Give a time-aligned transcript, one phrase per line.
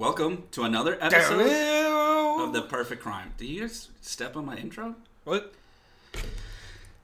[0.00, 1.42] Welcome to another episode
[2.40, 3.34] of The Perfect Crime.
[3.36, 4.94] Did you just step on my intro?
[5.24, 5.52] What?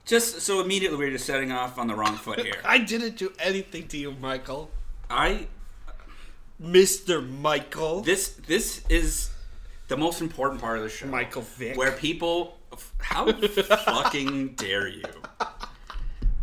[0.03, 2.55] Just so immediately we're just setting off on the wrong foot here.
[2.65, 4.71] I didn't do anything to you, Michael.
[5.11, 5.45] I
[6.59, 7.23] Mr.
[7.39, 8.01] Michael.
[8.01, 9.29] this this is
[9.89, 11.05] the most important part of the show.
[11.05, 11.77] Michael Vick.
[11.77, 12.57] Where people
[12.97, 15.03] how fucking dare you?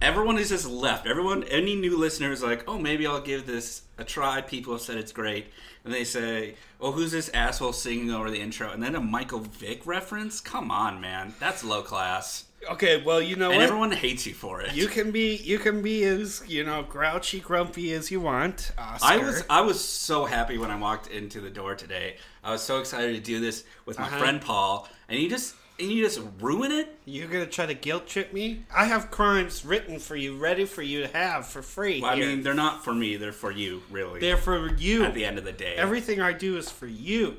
[0.03, 1.07] Everyone is just left.
[1.07, 4.83] Everyone any new listener is like, "Oh, maybe I'll give this a try." People have
[4.83, 5.47] said it's great.
[5.85, 9.41] And they say, "Oh, who's this asshole singing over the intro?" And then a Michael
[9.41, 10.41] Vick reference?
[10.41, 11.35] Come on, man.
[11.41, 12.45] That's low class.
[12.71, 13.65] Okay, well, you know And what?
[13.65, 14.75] everyone hates you for it.
[14.75, 18.73] you can be you can be as you know grouchy, grumpy as you want.
[18.77, 19.07] Oscar.
[19.07, 22.17] I was I was so happy when I walked into the door today.
[22.43, 24.19] I was so excited to do this with my Uh-huh.
[24.19, 26.99] friend Paul, and he just and you just ruin it.
[27.05, 28.65] You're gonna try to guilt trip me?
[28.75, 32.01] I have crimes written for you, ready for you to have for free.
[32.01, 32.29] Well, I here.
[32.29, 34.21] mean, they're not for me; they're for you, really.
[34.21, 35.05] they're for you.
[35.05, 35.75] at the end of the day.
[35.77, 37.39] Everything I do is for you,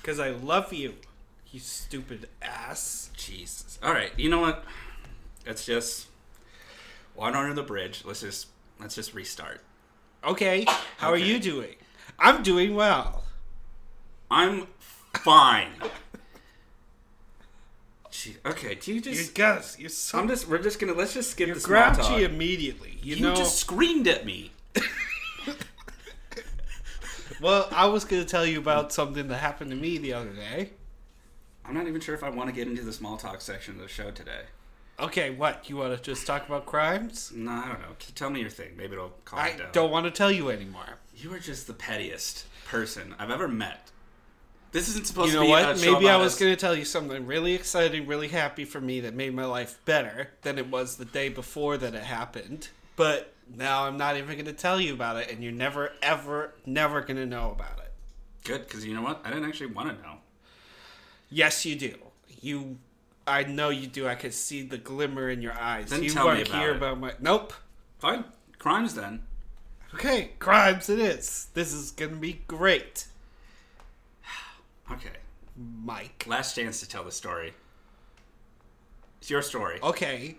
[0.00, 0.94] because I love you.
[1.50, 3.10] You stupid ass.
[3.14, 3.78] Jesus.
[3.82, 4.64] All right, you know what?
[5.46, 6.08] Let's just
[7.14, 8.04] water under the bridge.
[8.04, 8.48] Let's just
[8.80, 9.62] let's just restart.
[10.24, 10.64] Okay,
[10.96, 11.76] how are you doing?
[12.18, 13.24] I'm doing well.
[14.30, 14.66] I'm
[15.12, 15.70] fine.
[18.20, 19.34] Gee, okay, do you You just?
[19.34, 20.48] guys, you're so I'm just.
[20.48, 20.92] We're just gonna.
[20.94, 22.20] Let's just skip you're the small grouchy talk.
[22.20, 22.98] immediately.
[23.00, 23.36] You, You know.
[23.36, 24.50] just screamed at me.
[27.40, 30.70] Well, I was to tell you about something that happened to me the other day.
[31.64, 33.80] I'm not even sure if I want to get into the small talk section of
[33.80, 34.40] the show today.
[34.98, 35.70] Okay, what?
[35.70, 37.30] You want to just talk about crimes?
[37.32, 37.94] No, I don't know.
[38.16, 38.70] Tell me your thing.
[38.76, 39.68] Maybe it'll calm I it down.
[39.70, 40.98] don't want to tell you anymore.
[41.14, 43.92] You are just the pettiest person I've ever met.
[44.70, 45.70] This isn't supposed You to be what?
[45.70, 48.80] a show Maybe I was going to tell you something really exciting, really happy for
[48.80, 52.68] me that made my life better than it was the day before that it happened.
[52.96, 56.52] But now I'm not even going to tell you about it, and you're never, ever,
[56.66, 57.92] never going to know about it.
[58.44, 59.22] Good, because you know what?
[59.24, 60.16] I didn't actually want to know.
[61.30, 61.94] Yes, you do.
[62.40, 62.78] You,
[63.26, 64.06] I know you do.
[64.06, 65.90] I could see the glimmer in your eyes.
[65.90, 66.76] Then you tell me want to about hear it.
[66.76, 67.12] about my.
[67.20, 67.52] Nope.
[67.98, 68.24] Fine.
[68.58, 69.22] Crimes then.
[69.94, 71.48] Okay, crimes it is.
[71.54, 73.06] This is gonna be great,
[74.92, 75.10] Okay.
[75.56, 76.24] Mike.
[76.26, 77.52] Last chance to tell the story.
[79.20, 79.78] It's your story.
[79.82, 80.36] Okay,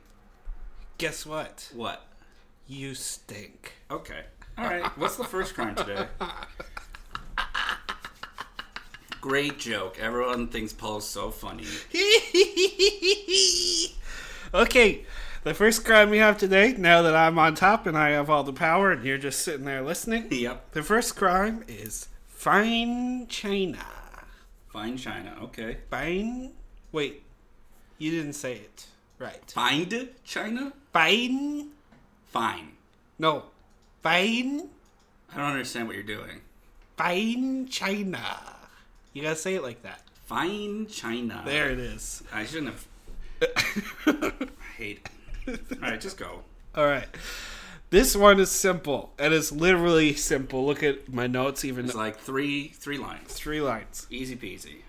[0.98, 1.70] guess what?
[1.76, 2.06] What?
[2.68, 3.74] You stink.
[3.92, 4.22] Okay.
[4.58, 4.86] All right.
[4.98, 6.08] What's the first crime today?
[9.22, 9.98] Great joke.
[10.00, 11.66] Everyone thinks Paul's so funny.
[14.54, 15.06] okay,
[15.44, 18.44] the first crime we have today, now that I'm on top and I have all
[18.44, 20.72] the power and you're just sitting there listening, Yep.
[20.72, 23.86] the first crime is fine china.
[24.72, 25.36] Fine China.
[25.44, 25.78] Okay.
[25.90, 26.52] Fine.
[26.92, 27.24] Wait,
[27.98, 28.86] you didn't say it
[29.18, 29.52] right.
[29.52, 30.74] Find China?
[30.94, 31.70] Fine.
[32.28, 32.72] Fine.
[33.18, 33.46] No,
[34.02, 34.70] fine.
[35.32, 36.42] I don't understand what you're doing.
[36.98, 38.20] Fine china.
[39.14, 40.02] You gotta say it like that.
[40.26, 41.42] Fine China.
[41.46, 42.24] There it is.
[42.32, 42.88] I shouldn't have.
[44.08, 44.32] I
[44.78, 45.10] hate.
[45.48, 46.44] All right, just go.
[46.76, 47.08] All right.
[47.90, 49.14] This one is simple.
[49.18, 50.66] And It is literally simple.
[50.66, 53.34] Look at my notes, even It's like three three lines.
[53.34, 54.06] three lines.
[54.10, 54.82] Easy peasy.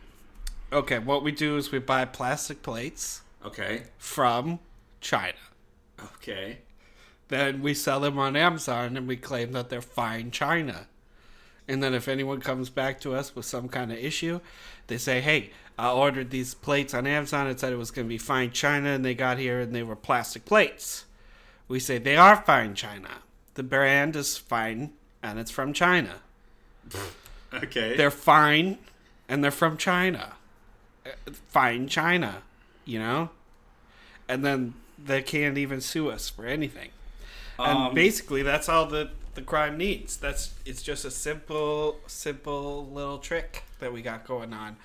[0.72, 3.84] Okay, what we do is we buy plastic plates Okay.
[3.98, 4.60] from
[5.00, 5.38] China.
[6.16, 6.58] Okay.
[7.28, 10.86] Then we sell them on Amazon and we claim that they're fine China.
[11.66, 14.40] And then if anyone comes back to us with some kind of issue,
[14.88, 17.46] they say, hey, I ordered these plates on Amazon.
[17.46, 19.84] It said it was going to be fine China, and they got here and they
[19.84, 21.04] were plastic plates.
[21.70, 23.22] We say they are fine China.
[23.54, 24.92] The brand is fine
[25.22, 26.16] and it's from China.
[27.52, 27.96] Okay.
[27.96, 28.78] They're fine
[29.28, 30.34] and they're from China.
[31.04, 31.10] Uh,
[31.48, 32.42] Fine China,
[32.84, 33.30] you know?
[34.28, 36.90] And then they can't even sue us for anything.
[37.58, 40.16] And Um, basically that's all the the crime needs.
[40.16, 44.76] That's it's just a simple simple little trick that we got going on.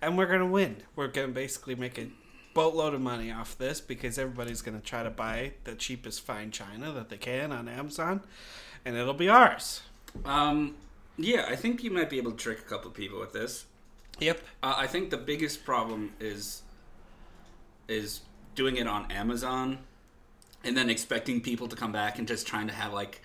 [0.00, 0.76] And we're going to win.
[0.96, 2.08] We're going to basically make a
[2.54, 6.50] boatload of money off this because everybody's going to try to buy the cheapest fine
[6.50, 8.22] china that they can on Amazon
[8.84, 9.82] and it'll be ours.
[10.24, 10.76] Um.
[11.16, 13.66] Yeah, I think you might be able to trick a couple of people with this.
[14.18, 14.40] Yep.
[14.62, 16.62] Uh, I think the biggest problem is
[17.86, 18.20] is
[18.54, 19.78] doing it on Amazon
[20.64, 23.20] and then expecting people to come back and just trying to have like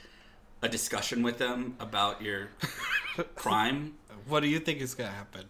[0.61, 2.49] a discussion with them about your
[3.35, 3.95] crime.
[4.27, 5.45] What do you think is going to happen?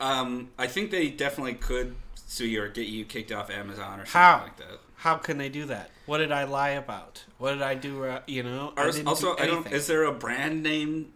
[0.00, 1.94] Um, I think they definitely could
[2.28, 4.42] sue you or get you kicked off Amazon or something How?
[4.44, 4.78] like that.
[4.96, 5.90] How can they do that?
[6.06, 7.24] What did I lie about?
[7.38, 8.04] What did I do?
[8.04, 9.66] Uh, you know, I didn't also, do I don't.
[9.72, 11.12] Is there a brand name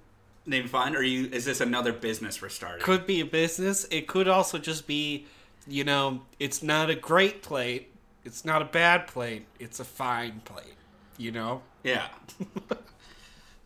[0.47, 1.29] name fine, or are you?
[1.33, 2.85] Is this another business we're starting?
[2.85, 3.87] could be a business.
[3.91, 5.27] It could also just be,
[5.67, 7.93] you know, it's not a great plate.
[8.25, 9.47] It's not a bad plate.
[9.59, 10.77] It's a fine plate.
[11.19, 11.63] You know.
[11.85, 12.07] Yeah.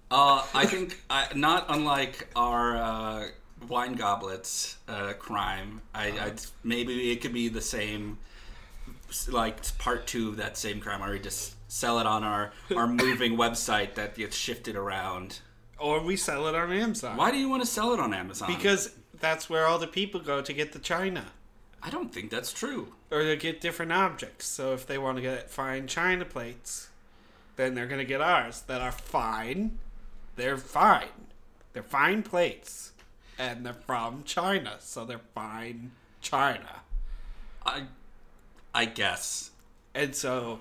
[0.08, 3.26] Uh, I think uh, not unlike our uh,
[3.68, 5.82] wine goblets uh, crime.
[5.94, 6.32] I, I
[6.62, 8.18] maybe it could be the same,
[9.28, 12.86] like part two of that same crime, Or we just sell it on our our
[12.86, 15.40] moving website that gets shifted around.
[15.78, 17.16] Or we sell it on Amazon.
[17.16, 18.48] Why do you want to sell it on Amazon?
[18.48, 21.26] Because that's where all the people go to get the china.
[21.82, 22.94] I don't think that's true.
[23.10, 24.46] Or to get different objects.
[24.46, 26.88] So if they want to get fine china plates,
[27.56, 29.78] then they're going to get ours that are fine.
[30.36, 31.28] They're fine.
[31.72, 32.92] They're fine plates.
[33.38, 34.76] And they're from China.
[34.80, 36.80] So they're fine China.
[37.64, 37.84] I,
[38.74, 39.50] I guess.
[39.94, 40.60] And so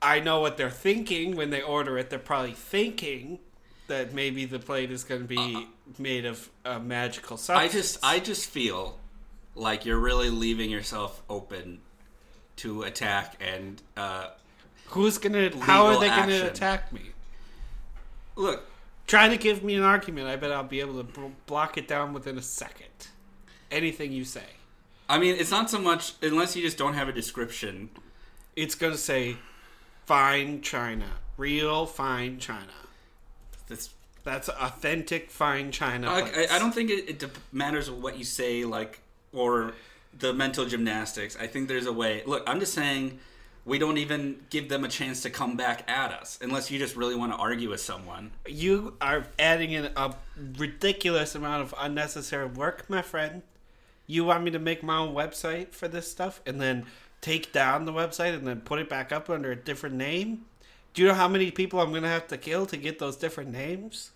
[0.00, 2.10] I know what they're thinking when they order it.
[2.10, 3.38] They're probably thinking
[3.88, 5.66] that maybe the plate is going to be
[5.98, 7.72] made of a magical substance.
[7.72, 8.98] I just I just feel
[9.54, 11.80] like you're really leaving yourself open
[12.56, 14.28] to attack and uh,
[14.88, 15.58] Who's going to.
[15.58, 17.02] How are they going to attack me?
[18.36, 18.67] look.
[19.08, 20.28] Try to give me an argument.
[20.28, 23.08] I bet I'll be able to b- block it down within a second.
[23.70, 24.44] Anything you say.
[25.08, 27.88] I mean, it's not so much unless you just don't have a description.
[28.54, 29.38] It's going to say
[30.04, 31.06] fine China.
[31.38, 32.72] Real fine China.
[33.66, 33.90] That's
[34.24, 36.08] That's authentic fine China.
[36.10, 36.20] I.
[36.20, 39.00] I, I don't think it, it dep- matters what you say, like
[39.32, 39.72] or
[40.18, 41.34] the mental gymnastics.
[41.40, 42.22] I think there's a way.
[42.26, 43.18] Look, I'm just saying
[43.68, 46.96] we don't even give them a chance to come back at us unless you just
[46.96, 48.30] really want to argue with someone.
[48.46, 50.14] You are adding in a
[50.56, 53.42] ridiculous amount of unnecessary work, my friend.
[54.06, 56.86] You want me to make my own website for this stuff and then
[57.20, 60.46] take down the website and then put it back up under a different name?
[60.94, 63.16] Do you know how many people I'm going to have to kill to get those
[63.16, 64.12] different names?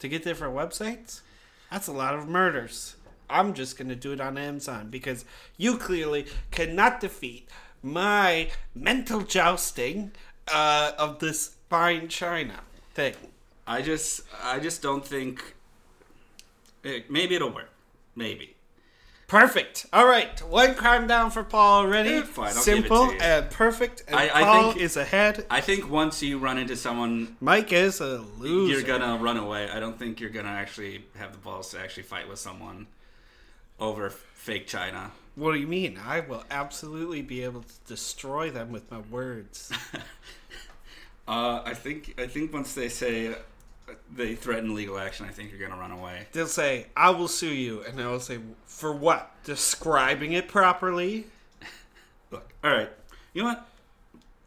[0.00, 1.22] To get different websites?
[1.70, 2.96] That's a lot of murders.
[3.30, 5.24] I'm just going to do it on Amazon because
[5.56, 7.48] you clearly cannot defeat
[7.82, 10.12] my mental jousting
[10.52, 12.60] uh, of this fine China
[12.94, 13.14] thing.
[13.66, 15.54] I just I just don't think.
[16.84, 17.70] eh, Maybe it'll work.
[18.16, 18.56] Maybe.
[19.28, 19.86] Perfect.
[19.92, 22.14] All right, one crime down for Paul already.
[22.14, 24.02] Eh, fine, it Simple and perfect.
[24.08, 25.46] And I- I Paul think- is ahead.
[25.48, 28.72] I think once you run into someone, Mike is a loser.
[28.72, 29.70] you're gonna run away.
[29.70, 32.88] I don't think you're gonna actually have the balls to actually fight with someone
[33.78, 34.10] over
[34.40, 35.12] fake China.
[35.34, 35.98] What do you mean?
[36.04, 39.70] I will absolutely be able to destroy them with my words.
[41.28, 43.36] Uh, I think I think once they say
[44.12, 46.26] they threaten legal action, I think you're gonna run away.
[46.32, 49.30] They'll say, "I will sue you," and I will say, "For what?
[49.44, 51.26] Describing it properly."
[52.32, 52.90] Look, all right.
[53.32, 53.68] You know what?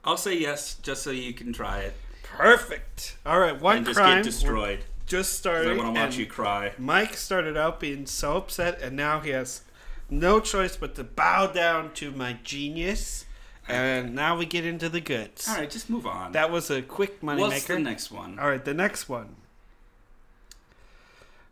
[0.04, 1.94] I'll say yes, just so you can try it
[2.24, 3.16] Perfect.
[3.26, 4.84] All right, one and just crime get destroyed.
[5.06, 5.78] just 'Cause I started.
[5.78, 6.74] want to watch you cry.
[6.78, 9.62] Mike started out being so upset, and now he has
[10.10, 13.26] no choice but to bow down to my genius.
[13.68, 15.48] And now we get into the goods.
[15.48, 16.34] All right, just move on.
[16.34, 17.76] That was a quick money What's maker.
[17.76, 18.38] the next one?
[18.38, 19.36] All right, the next one.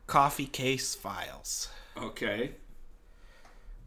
[0.07, 1.69] Coffee case files.
[1.97, 2.51] Okay.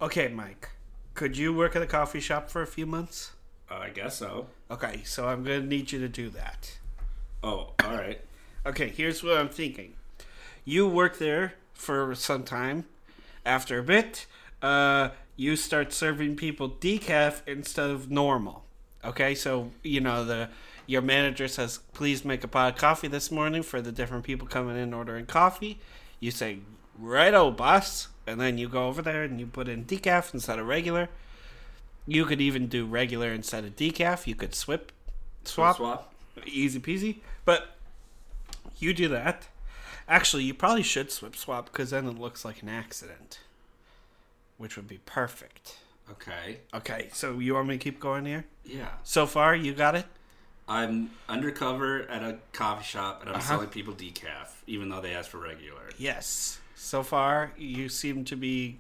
[0.01, 0.71] Okay, Mike.
[1.15, 3.33] Could you work at a coffee shop for a few months?
[3.71, 4.47] Uh, I guess so.
[4.71, 6.79] Okay, so I'm going to need you to do that.
[7.43, 8.21] Oh, all right.
[8.67, 9.95] Okay, here's what I'm thinking.
[10.65, 12.87] You work there for some time.
[13.45, 14.27] After a bit,
[14.65, 18.65] uh, you start serving people decaf instead of normal.
[19.05, 20.49] Okay, so you know the
[20.87, 24.47] your manager says, "Please make a pot of coffee this morning for the different people
[24.49, 25.79] coming in ordering coffee."
[26.21, 26.61] You say,
[26.99, 30.67] "Righto, boss," and then you go over there and you put in decaf instead of
[30.67, 31.09] regular.
[32.07, 34.27] You could even do regular instead of decaf.
[34.27, 34.93] You could swip,
[35.45, 36.15] swap, Swap.
[36.47, 37.19] easy peasy.
[37.45, 37.77] But
[38.79, 39.49] you do that.
[40.09, 43.39] Actually, you probably should swip swap because then it looks like an accident,
[44.59, 45.77] which would be perfect.
[46.11, 46.59] Okay.
[46.75, 48.45] Okay, so you want me to keep going here?
[48.65, 48.89] Yeah.
[49.05, 50.05] So far, you got it.
[50.69, 53.45] I'm undercover at a coffee shop and I'm Uh-huh.
[53.45, 55.91] selling people decaf, even though they asked for regular.
[55.99, 56.59] Yes.
[56.75, 58.79] So far, you seem to be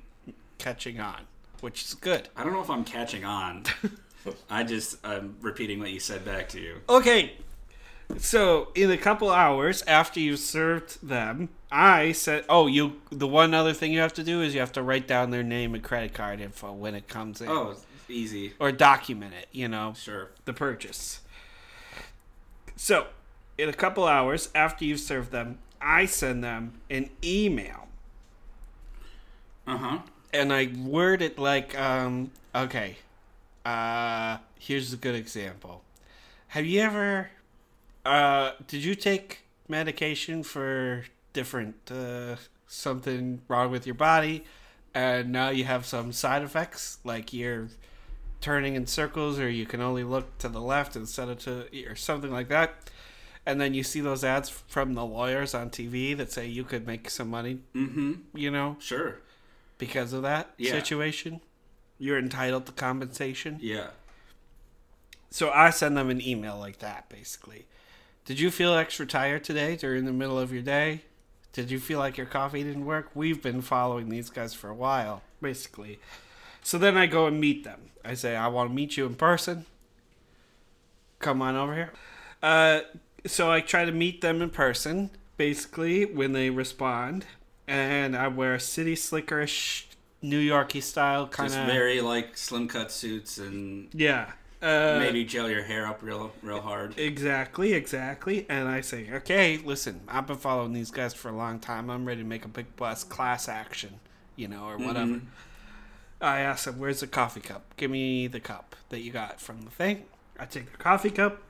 [0.58, 1.22] catching on,
[1.60, 2.28] which is good.
[2.36, 3.64] I don't know if I'm catching on.
[4.50, 6.80] I just I'm repeating what you said back to you.
[6.88, 7.32] Okay.
[8.18, 13.52] So in a couple hours after you served them, I said, "Oh, you." The one
[13.52, 15.82] other thing you have to do is you have to write down their name and
[15.82, 17.74] credit card info when it comes in, Oh,
[18.08, 18.52] easy.
[18.60, 19.48] or document it.
[19.50, 20.30] You know, Sure.
[20.44, 21.20] the purchase.
[22.76, 23.08] So,
[23.58, 27.88] in a couple hours after you've served them, I send them an email,
[29.66, 29.98] Uh huh.
[30.32, 32.98] and I word it like, um, "Okay,
[33.64, 35.82] uh, here's a good example.
[36.48, 37.30] Have you ever,
[38.04, 41.04] uh, did you take medication for
[41.34, 42.36] different uh,
[42.66, 44.44] something wrong with your body,
[44.94, 47.68] and now you have some side effects, like you're
[48.40, 51.94] turning in circles, or you can only look to the left instead of to, or
[51.94, 52.74] something like that,
[53.44, 56.86] and then you see those ads from the lawyers on TV that say you could
[56.86, 58.14] make some money, Mm-hmm.
[58.34, 59.18] you know, Sure.
[59.78, 60.72] because of that Yeah.
[60.72, 61.40] situation.
[61.98, 63.58] You're entitled to compensation.
[63.60, 63.90] Yeah.
[65.30, 67.66] So I send them an email like that, basically.
[68.24, 71.02] Did you feel extra tired today during the middle of your day?
[71.54, 73.10] Did you feel like your coffee didn't work?
[73.14, 76.00] We've been following these guys for a while, basically.
[76.62, 77.90] So then I go and meet them.
[78.04, 79.64] I say, I want to meet you in person.
[81.20, 81.92] Come on over here.
[82.42, 82.80] Uh,
[83.24, 87.24] so I try to meet them in person, basically, when they respond.
[87.68, 89.84] And I wear city slickerish,
[90.20, 91.66] New Yorky style kind Just of.
[91.66, 94.32] very like slim cut suits and Yeah.
[94.64, 96.98] Uh, maybe gel your hair up real real hard.
[96.98, 98.46] Exactly, exactly.
[98.48, 101.90] And I say, okay, listen, I've been following these guys for a long time.
[101.90, 104.00] I'm ready to make a big bus class action,
[104.36, 105.12] you know, or whatever.
[105.16, 105.20] Mhm.
[106.20, 107.76] I ask them, where's the coffee cup?
[107.76, 110.04] Give me the cup that you got from the thing.
[110.40, 111.42] I take the coffee cup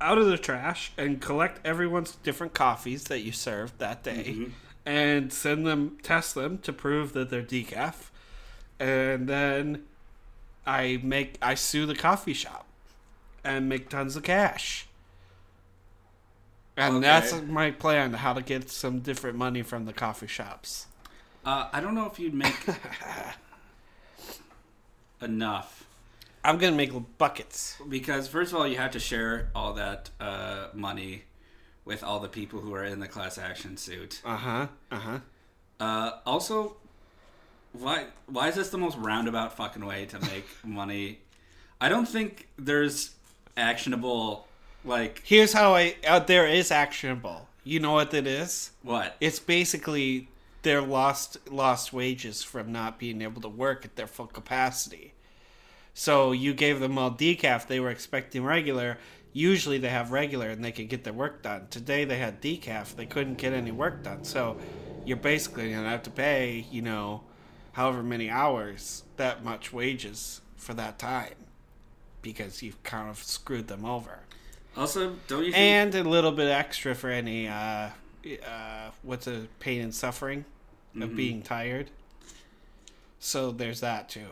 [0.00, 4.52] out of the trash and collect everyone's different coffees that you served that day Mhm.
[4.86, 8.10] and send them, test them to prove that they're decaf.
[8.78, 9.84] And then
[10.66, 12.66] I make, I sue the coffee shop
[13.44, 14.86] and make tons of cash.
[16.76, 17.06] And Okay.
[17.06, 20.86] that's my plan how to get some different money from the coffee shops.
[21.44, 22.56] Uh, I don't know if you'd make
[25.22, 25.86] enough
[26.42, 27.76] I'm gonna make buckets.
[27.86, 31.24] because first of all, you have to share all that uh, money
[31.84, 34.22] with all the people who are in the class action suit.
[34.24, 34.66] Uh huh.
[34.90, 35.18] Uh huh.
[35.78, 36.76] Uh, also,
[37.72, 41.20] why why is this the most roundabout fucking way to make money?
[41.80, 43.14] I don't think there's
[43.56, 44.46] actionable
[44.84, 47.48] like Here's how I out there is actionable.
[47.64, 48.70] You know what it is?
[48.82, 49.16] what?
[49.20, 50.28] It's basically
[50.62, 55.14] their lost lost wages from not being able to work at their full capacity.
[55.94, 57.66] So you gave them all decaf.
[57.66, 58.98] They were expecting regular.
[59.32, 61.66] Usually they have regular and they can get their work done.
[61.70, 62.96] Today they had decaf.
[62.96, 64.24] They couldn't get any work done.
[64.24, 64.56] So
[65.04, 67.22] you're basically gonna have to pay, you know,
[67.80, 71.32] however many hours, that much wages for that time,
[72.20, 74.18] because you've kind of screwed them over
[74.76, 75.56] Also, don't you think?
[75.56, 77.88] and a little bit extra for any uh,
[78.46, 80.44] uh, what's a pain and suffering
[81.00, 81.16] of Mhm.
[81.16, 81.88] being tired.
[83.18, 84.28] So there's that too.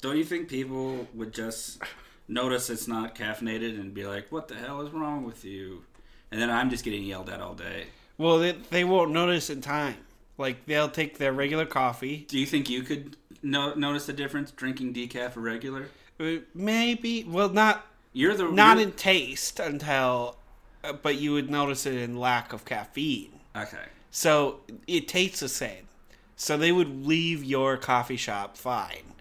[0.00, 1.82] Don't you think people would just
[2.28, 5.84] notice it's not caffeinated and be like, "What the hell is wrong with you?"
[6.30, 7.86] And then I'm just getting yelled at all day.
[8.18, 9.96] Well, they, they won't notice in time.
[10.38, 14.50] Like they'll take their regular coffee, Do you think you could no- notice the difference
[14.50, 15.88] drinking decaf or regular?
[16.20, 17.24] uh, maybe.
[17.24, 20.36] Well, not You're the not you're- in taste until,
[20.84, 23.40] uh, but you would notice it in lack of caffeine.
[23.56, 23.84] okay.
[24.10, 25.88] So it tastes the same.
[26.36, 29.14] So they would leave your coffee shop fine.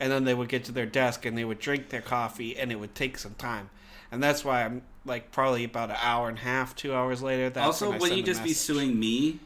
[0.00, 2.72] And then they would get to their desk and they would drink their coffee and
[2.72, 3.68] it would take some time.
[4.10, 7.50] And that's why I'm like probably about an hour and a half, two hours later.
[7.50, 8.64] That's also, when I would send you a just be message.
[8.66, 9.38] suing me?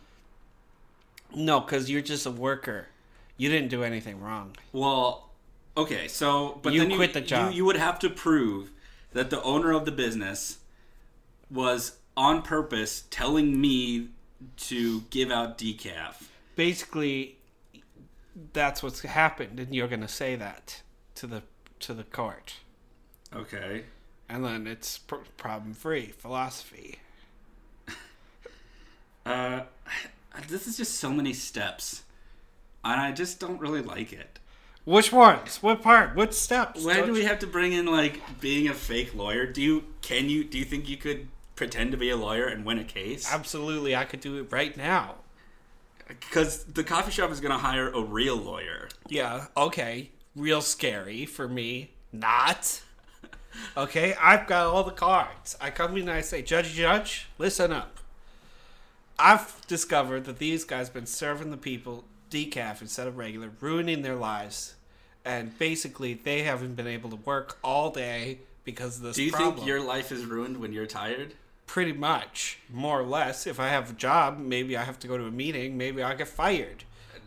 [1.34, 2.88] No, because you're just a worker.
[3.36, 4.56] You didn't do anything wrong.
[4.72, 5.30] Well,
[5.76, 7.50] okay, so but You then quit the job.
[7.52, 8.70] You, you would have to prove
[9.12, 10.58] that the owner of the business
[11.50, 14.08] was on purpose telling me
[14.56, 16.22] to give out decaf.
[16.54, 17.36] Basically,
[18.52, 20.82] that's what's happened, and you're gonna say that
[21.16, 21.42] to the
[21.80, 22.54] to the court,
[23.34, 23.84] Okay.
[24.28, 27.00] and then it's pr- problem free philosophy.
[29.26, 29.62] Uh,
[30.48, 32.02] this is just so many steps,
[32.84, 34.38] and I just don't really like it.
[34.84, 35.62] Which ones?
[35.62, 36.14] What part?
[36.14, 36.84] What steps?
[36.84, 39.44] Why Don't we have to bring in like being a fake lawyer?
[39.44, 42.64] Do you can you do you think you could pretend to be a lawyer and
[42.64, 43.32] win a case?
[43.32, 45.16] Absolutely, I could do it right now.
[46.06, 48.88] Because the coffee shop is going to hire a real lawyer.
[49.08, 50.10] Yeah, okay.
[50.36, 51.90] Real scary for me.
[52.12, 52.82] Not.
[53.76, 55.56] Okay, I've got all the cards.
[55.60, 57.98] I come in and I say, Judge, Judge, listen up.
[59.18, 64.02] I've discovered that these guys have been serving the people decaf instead of regular, ruining
[64.02, 64.74] their lives.
[65.24, 69.32] And basically, they haven't been able to work all day because of this Do you
[69.32, 69.54] problem.
[69.56, 71.34] think your life is ruined when you're tired?
[71.66, 73.46] Pretty much, more or less.
[73.46, 75.76] If I have a job, maybe I have to go to a meeting.
[75.76, 76.84] Maybe I get fired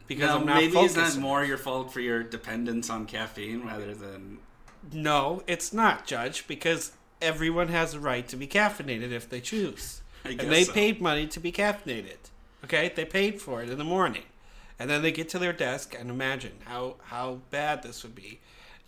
[0.07, 0.97] because no, I'm not maybe focused.
[0.97, 4.37] it's not more your fault for your dependence on caffeine rather than
[4.93, 10.01] No, it's not, Judge, because everyone has a right to be caffeinated if they choose.
[10.25, 10.73] And they so.
[10.73, 12.17] paid money to be caffeinated.
[12.63, 12.91] Okay?
[12.95, 14.23] They paid for it in the morning.
[14.77, 18.39] And then they get to their desk and imagine how, how bad this would be.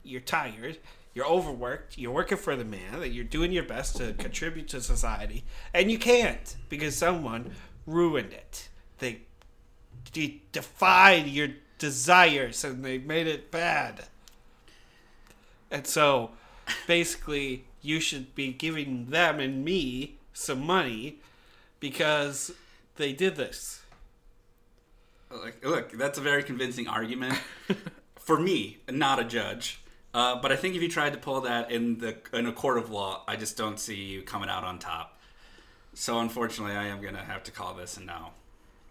[0.03, 0.77] You're tired,
[1.13, 4.81] you're overworked, you're working for the man, that you're doing your best to contribute to
[4.81, 7.51] society, and you can't because someone
[7.85, 8.69] ruined it.
[8.99, 9.21] They
[10.13, 14.05] de- defied your desires and they made it bad.
[15.69, 16.31] And so,
[16.87, 21.19] basically, you should be giving them and me some money
[21.79, 22.51] because
[22.95, 23.81] they did this.
[25.29, 27.39] Like, look, that's a very convincing argument
[28.15, 29.81] for me, not a judge.
[30.13, 32.77] Uh, but I think if you tried to pull that in the in a court
[32.77, 35.17] of law, I just don't see you coming out on top.
[35.93, 38.31] So unfortunately, I am gonna have to call this a no.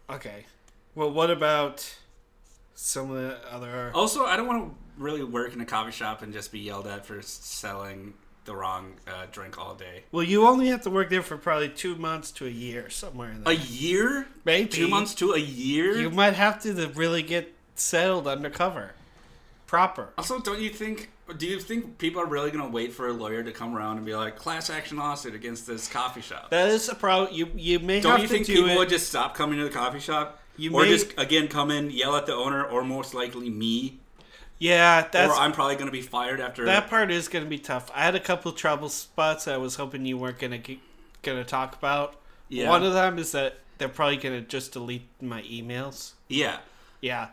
[0.08, 0.46] Okay.
[0.94, 1.94] Well, what about
[2.74, 3.92] some of the other?
[3.94, 6.86] Also, I don't want to really work in a coffee shop and just be yelled
[6.86, 10.04] at for selling the wrong uh, drink all day.
[10.12, 13.30] Well, you only have to work there for probably two months to a year, somewhere
[13.30, 13.52] in there.
[13.54, 14.26] A year?
[14.44, 14.68] Maybe.
[14.68, 15.96] Two months to a year?
[16.00, 18.92] You might have to to really get settled undercover,
[19.66, 20.08] proper.
[20.18, 21.10] Also, don't you think?
[21.38, 23.98] Do you think people are really going to wait for a lawyer to come around
[23.98, 26.50] and be like, class action lawsuit against this coffee shop?
[26.50, 27.32] That is a problem.
[27.32, 28.76] You you may Don't have you think do people it.
[28.78, 30.40] would just stop coming to the coffee shop?
[30.56, 33.99] You or may- just again come in, yell at the owner, or most likely me,
[34.60, 36.64] yeah, that's or I'm probably going to be fired after.
[36.66, 37.90] that part is going to be tough.
[37.92, 39.48] I had a couple trouble spots.
[39.48, 40.76] I was hoping you weren't going to
[41.22, 42.14] going to talk about.
[42.48, 42.68] Yeah.
[42.68, 46.12] One of them is that they're probably going to just delete my emails.
[46.28, 46.58] yeah,
[47.00, 47.28] Yeah.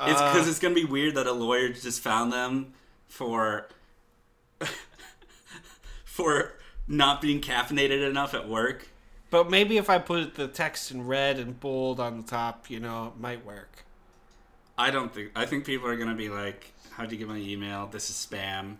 [0.00, 2.72] it's Uh, because it's going to be weird that a lawyer just found them
[3.08, 3.68] for
[6.04, 6.54] for
[6.86, 8.88] not being caffeinated enough at work.
[9.30, 12.80] But maybe if I put the text in red and bold on the top, you
[12.80, 13.84] know, it might work.
[14.78, 15.32] I don't think.
[15.34, 17.88] I think people are going to be like, "How'd you get my email?
[17.88, 18.76] This is spam.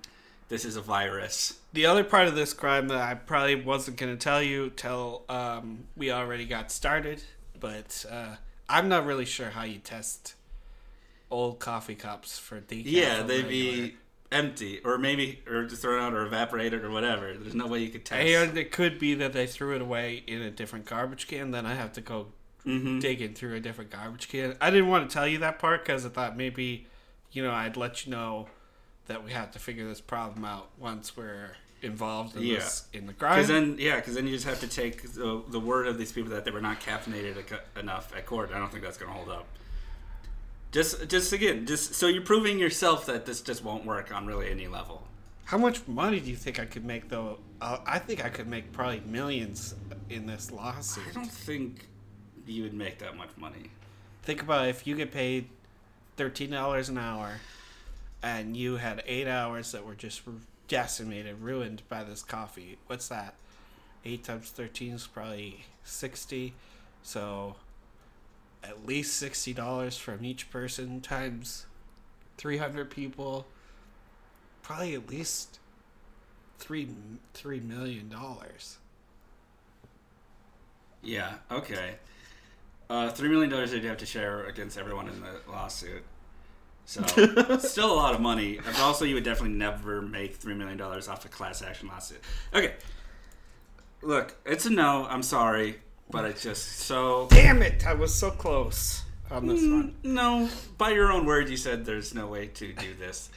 [0.48, 4.16] This is a virus." The other part of this crime that I probably wasn't going
[4.16, 7.22] to tell you till um, we already got started,
[7.58, 8.36] but uh,
[8.68, 10.34] I'm not really sure how you test
[11.30, 12.84] old coffee cups for decaf.
[12.86, 13.96] Yeah, they'd be
[14.30, 17.34] empty, or maybe, or just thrown out, or evaporated, or whatever.
[17.34, 18.26] There's no way you could test.
[18.26, 21.50] And it could be that they threw it away in a different garbage can.
[21.50, 22.28] Then I have to go
[22.66, 23.00] Mhm.
[23.00, 24.56] digging through a different garbage can.
[24.60, 26.86] I didn't want to tell you that part because I thought maybe,
[27.32, 28.48] you know, I'd let you know
[29.06, 32.56] that we have to figure this problem out once we're involved in Yeah.
[32.58, 33.36] this in the crime.
[33.36, 36.12] Because then, yeah, because then you just have to take the, the word of these
[36.12, 37.36] people that they were not caffeinated
[37.78, 38.50] enough at court.
[38.52, 39.46] I don't think that's going to hold up.
[40.72, 44.50] Just, just again, just so you're proving yourself that this just won't work on really
[44.50, 45.06] any level.
[45.46, 47.38] How much money do you think I could make though?
[47.62, 49.74] Uh, I think I could make probably millions
[50.10, 51.04] in this lawsuit.
[51.08, 51.88] I don't think
[52.48, 53.70] you would make that much money.
[54.22, 55.48] Think about if you get paid
[56.16, 57.40] thirteen dollars an hour,
[58.22, 60.22] and you had eight hours that were just
[60.66, 62.78] decimated, ruined by this coffee.
[62.86, 63.34] What's that?
[64.04, 66.54] Eight times thirteen is probably sixty.
[67.02, 67.56] So,
[68.62, 71.66] at least sixty dollars from each person times
[72.36, 73.46] three hundred people.
[74.62, 75.58] Probably at least
[76.58, 76.88] three
[77.32, 78.78] three million dollars.
[81.02, 81.34] Yeah.
[81.50, 81.94] Okay.
[82.90, 86.02] Uh, Three million dollars they'd have to share against everyone in the lawsuit.
[86.86, 87.02] So
[87.58, 88.58] still a lot of money.
[88.64, 92.20] But also, you would definitely never make three million dollars off a class action lawsuit.
[92.54, 92.74] Okay.
[94.00, 95.06] Look, it's a no.
[95.10, 95.76] I'm sorry,
[96.10, 97.26] but it's just so.
[97.30, 97.86] Damn it!
[97.86, 99.96] I was so close on this one.
[100.02, 100.48] No,
[100.78, 103.28] by your own word, you said there's no way to do this.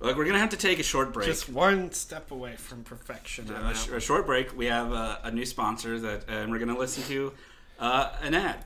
[0.00, 1.26] Look, we're gonna have to take a short break.
[1.26, 3.50] Just one step away from perfection.
[3.52, 4.56] on a, sh- a short break.
[4.56, 7.32] We have a, a new sponsor that, and we're gonna listen to
[7.78, 8.64] uh, an ad.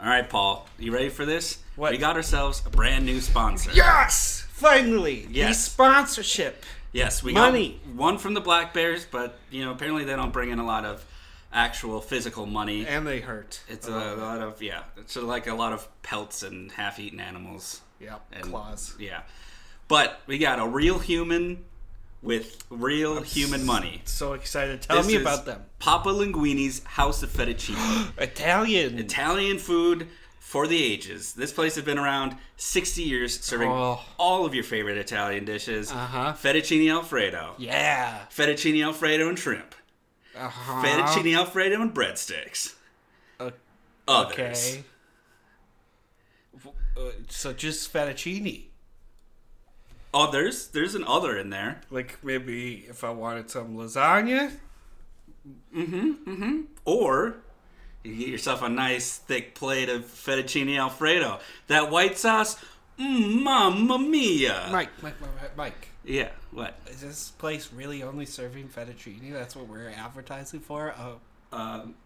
[0.00, 1.58] All right, Paul, you ready for this?
[1.74, 1.92] What?
[1.92, 3.70] We got ourselves a brand new sponsor.
[3.72, 4.46] Yes!
[4.50, 5.26] Finally!
[5.26, 5.64] The Yes.
[5.64, 6.64] sponsorship.
[6.92, 7.80] Yes, we Money.
[7.86, 10.64] got one from the Black Bears, but you know apparently they don't bring in a
[10.66, 11.04] lot of
[11.52, 12.86] actual physical money.
[12.86, 13.60] And they hurt.
[13.68, 17.80] It's a, lot of yeah, it's like a lot of pelts and half-eaten animals.
[18.00, 18.94] Yeah, and Claws.
[18.98, 19.22] Yeah,
[19.88, 21.64] but we got a real human
[22.22, 24.02] with real human money.
[24.04, 24.82] So excited.
[24.82, 25.64] Tell This me about them.
[25.78, 28.12] Papa Linguini's House of Fettuccine.
[28.18, 28.98] Italian.
[28.98, 30.08] Italian food
[30.40, 31.34] for the ages.
[31.34, 34.00] This place has been around 60 years, serving Oh.
[34.18, 35.90] all of your favorite Italian dishes.
[35.92, 36.32] Uh-huh.
[36.34, 37.54] Fettuccine Alfredo.
[37.58, 38.20] yeah.
[38.30, 39.74] Fettuccine Alfredo and shrimp.
[40.36, 40.82] Uh-huh.
[40.84, 42.74] Fettuccine Alfredo and breadsticks.
[43.40, 43.50] Uh,
[44.08, 44.32] Others.
[44.32, 44.84] okay.
[46.96, 48.66] Uh, so just fettuccine.
[50.14, 50.68] Others.
[50.68, 51.80] There's there's an other in there.
[51.90, 54.52] Like maybe if I wanted some lasagna.
[55.74, 56.10] Mm-hmm.
[56.30, 56.60] Mm-hmm.
[56.84, 57.36] Or
[58.02, 61.40] you get yourself a nice thick plate of fettuccine Alfredo.
[61.66, 62.56] That white sauce,
[62.98, 64.68] mm, mamma mia.
[64.72, 65.88] Mike, Mike, Mike, Mike, Mike.
[66.04, 66.78] Yeah, what?
[66.88, 69.32] Is this place really only serving fettuccine?
[69.32, 70.94] That's what we're advertising for?
[70.98, 71.18] Oh,
[71.52, 71.96] Um,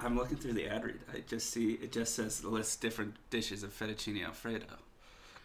[0.00, 1.00] I'm looking through the ad read.
[1.12, 4.66] I just see it just says list different dishes of fettuccine Alfredo.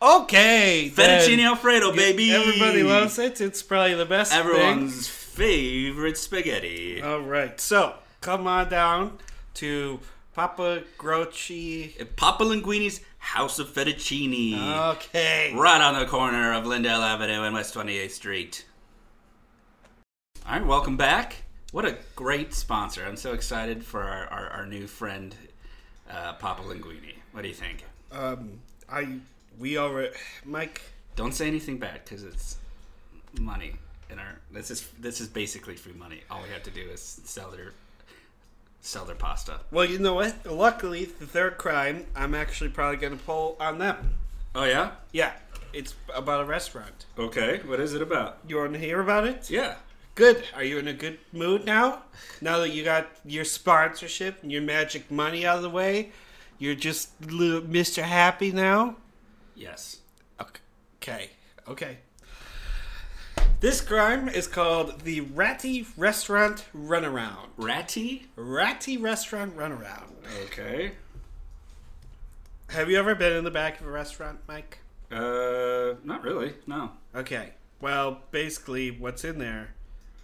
[0.02, 0.92] Okay.
[0.94, 1.46] Fettuccine.
[1.46, 2.32] Alfredo, baby.
[2.32, 3.42] Everybody loves it.
[3.42, 4.40] It's probably the best thing.
[4.40, 7.02] Everyone's favorite spaghetti.
[7.02, 7.60] All right.
[7.60, 9.20] So come on down
[9.56, 10.00] to
[10.34, 12.16] Papa Groci.
[12.16, 14.58] Papa Linguini's House of Fettuccine.
[14.96, 15.54] Okay.
[15.56, 18.66] Right on the corner of Lindell Avenue and West 28th Street.
[20.46, 21.44] All right, welcome back.
[21.72, 23.06] What a great sponsor!
[23.06, 25.36] I'm so excited for our, our, our new friend,
[26.10, 27.14] uh, Papa Linguini.
[27.34, 27.84] What do you think?
[28.12, 28.60] Um,
[28.92, 29.20] I
[29.60, 30.12] we already
[30.46, 30.82] Mike.
[31.16, 32.58] Don't say anything bad because it's
[33.40, 33.76] money
[34.10, 34.40] in our.
[34.52, 36.22] This is this is basically free money.
[36.32, 37.74] All we have to do is sell their
[38.82, 39.60] sell their pasta.
[39.72, 40.46] Well, you know what?
[40.46, 44.16] Luckily, the third crime, I'm actually probably going to pull on them.
[44.56, 44.92] Oh yeah.
[45.12, 45.34] Yeah,
[45.74, 47.06] it's about a restaurant.
[47.18, 47.62] Okay.
[47.66, 48.40] What is it about?
[48.48, 49.50] You want to hear about it?
[49.50, 49.76] Yeah.
[50.16, 50.44] Good.
[50.56, 52.04] Are you in a good mood now?
[52.42, 56.12] Now that you got your sponsorship and your magic money out of the way,
[56.58, 58.04] you're just Mr.
[58.04, 58.96] Happy now?
[59.60, 59.98] Yes.
[60.40, 61.32] Okay.
[61.68, 61.98] Okay.
[63.60, 67.50] This crime is called the Ratty Restaurant Runaround.
[67.58, 68.28] Ratty.
[68.38, 70.14] Ratty Restaurant Runaround.
[70.46, 70.94] Okay.
[72.70, 74.78] Have you ever been in the back of a restaurant, Mike?
[75.12, 76.54] Uh, not really.
[76.66, 76.92] No.
[77.14, 77.50] Okay.
[77.82, 79.74] Well, basically, what's in there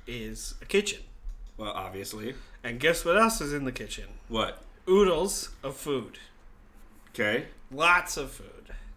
[0.08, 1.02] is a kitchen.
[1.58, 2.36] Well, obviously.
[2.64, 4.06] And guess what else is in the kitchen?
[4.30, 4.64] What?
[4.88, 6.20] Oodles of food.
[7.10, 7.48] Okay.
[7.70, 8.55] Lots of food.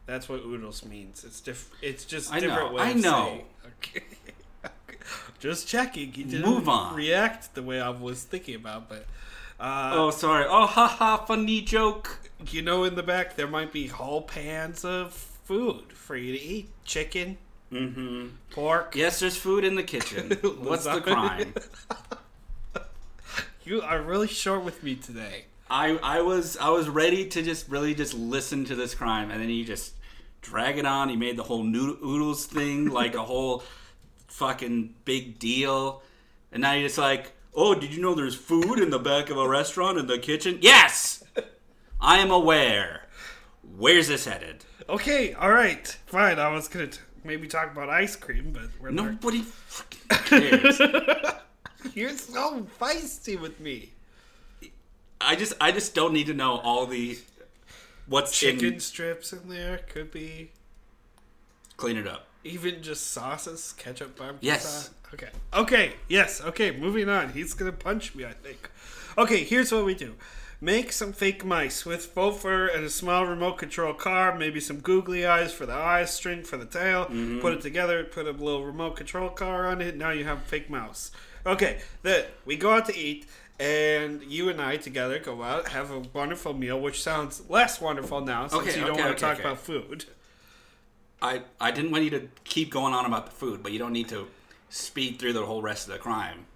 [0.08, 1.22] That's what oodles means.
[1.22, 3.42] It's diff- It's just I different know, way I know.
[3.76, 4.02] Okay.
[5.38, 6.14] just checking.
[6.14, 6.94] You didn't Move on.
[6.94, 9.06] react the way I was thinking about, but
[9.60, 10.46] uh, Oh, sorry.
[10.48, 12.20] Oh, haha, funny joke.
[12.50, 16.42] you know, in the back there might be whole pans of food for you to
[16.42, 17.36] eat: chicken,
[17.70, 18.28] Mm-hmm.
[18.50, 18.96] pork.
[18.96, 20.30] Yes, there's food in the kitchen.
[20.60, 21.52] What's the crime?
[23.64, 25.44] You are really short with me today.
[25.70, 29.42] I I was I was ready to just really just listen to this crime, and
[29.42, 29.92] then you just
[30.42, 31.08] drag it on.
[31.08, 33.62] He made the whole noodle, oodles thing like a whole
[34.28, 36.02] fucking big deal,
[36.52, 39.36] and now you're just like, oh, did you know there's food in the back of
[39.36, 40.58] a restaurant in the kitchen?
[40.60, 41.24] Yes,
[42.00, 43.06] I am aware.
[43.76, 44.64] Where's this headed?
[44.88, 46.38] Okay, all right, fine.
[46.38, 48.90] I was gonna t- maybe talk about ice cream, but we're.
[48.90, 50.00] Nobody fucking
[50.40, 50.80] cares.
[51.94, 53.92] You're so feisty with me.
[55.20, 57.18] I just I just don't need to know all the
[58.08, 58.80] what's Chicken in.
[58.80, 60.50] strips in there could be
[61.76, 62.26] Clean it up.
[62.44, 64.64] even just sauces, ketchup, barbecue Yes.
[64.64, 64.90] sauce.
[65.14, 65.28] Okay.
[65.54, 65.92] Okay.
[66.08, 66.40] Yes.
[66.42, 66.70] Okay.
[66.70, 67.32] Moving on.
[67.32, 68.24] He's gonna punch me.
[68.24, 68.70] I think.
[69.16, 69.42] Okay.
[69.44, 70.14] Here's what we do.
[70.60, 74.80] Make some fake mice with faux fur and a small remote control car, maybe some
[74.80, 77.04] googly eyes for the eyes, string for the tail.
[77.04, 77.38] Mm-hmm.
[77.40, 79.96] Put it together, put a little remote control car on it.
[79.96, 81.12] Now you have a fake mouse.
[81.46, 83.24] Okay, then we go out to eat,
[83.60, 88.20] and you and I together go out, have a wonderful meal, which sounds less wonderful
[88.20, 89.42] now since Okay, you don't okay, want okay, to talk okay.
[89.42, 90.04] about food.
[91.20, 93.92] I I didn't want you to keep going on about the food, but you don't
[93.92, 94.28] need to
[94.70, 96.46] speed through the whole rest of the crime.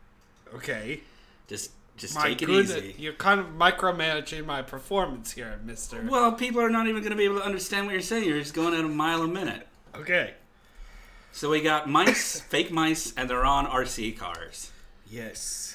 [0.54, 1.00] Okay.
[1.48, 2.94] Just just My take it easy.
[2.98, 6.04] you're kind of micromanaging my performance here, Mister.
[6.08, 8.24] Well, people are not even going to be able to understand what you're saying.
[8.24, 9.66] You're just going at a mile a minute.
[9.94, 10.34] Okay.
[11.32, 14.70] So we got mice, fake mice, and they're on RC cars.
[15.10, 15.71] Yes.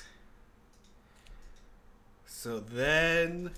[2.39, 3.49] So then